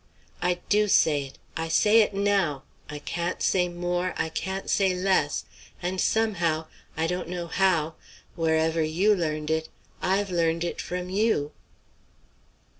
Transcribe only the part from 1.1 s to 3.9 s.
it; I say it now. I can't say